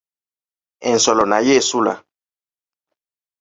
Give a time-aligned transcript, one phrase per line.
[0.91, 1.93] Ensolo nayo esula.